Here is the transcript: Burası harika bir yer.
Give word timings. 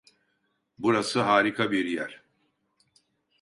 Burası 0.77 1.21
harika 1.21 1.71
bir 1.71 1.85
yer. 1.85 2.23